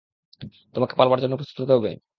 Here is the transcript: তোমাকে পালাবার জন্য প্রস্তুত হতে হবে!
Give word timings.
তোমাকে 0.75 0.93
পালাবার 0.97 1.21
জন্য 1.23 1.33
প্রস্তুত 1.37 1.57
হতে 1.61 1.73
হবে! 1.77 1.91